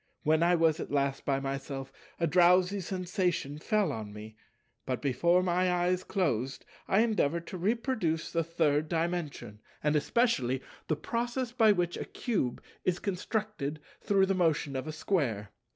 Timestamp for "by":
1.25-1.39, 11.51-11.71